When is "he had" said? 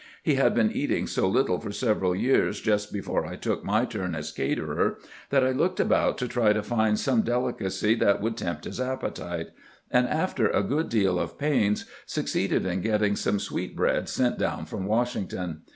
0.23-0.55